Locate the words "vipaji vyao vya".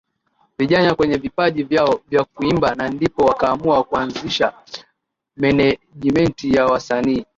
1.17-2.23